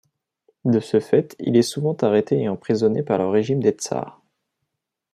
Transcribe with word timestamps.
De 0.65 0.79
ce 0.79 0.99
fait, 0.99 1.35
il 1.39 1.55
est 1.55 1.61
souvent 1.61 1.93
arrêté 1.97 2.39
et 2.39 2.49
emprisonné 2.49 3.03
par 3.03 3.19
le 3.19 3.27
régime 3.27 3.59
des 3.61 3.69
Tzars. 3.69 4.19